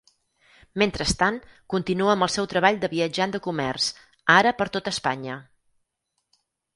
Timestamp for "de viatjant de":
2.85-3.41